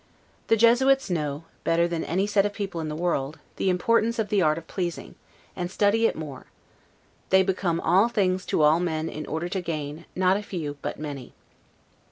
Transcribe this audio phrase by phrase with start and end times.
[0.47, 4.29] The Jesuits know, better than any set of people in the world, the importance of
[4.29, 5.13] the art of pleasing,
[5.55, 6.47] and study it more;
[7.29, 10.97] they become all things to all men in order to gain, not a few, but
[10.97, 11.35] many.